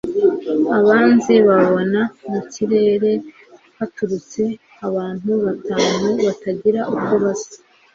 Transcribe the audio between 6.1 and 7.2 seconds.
batagira uko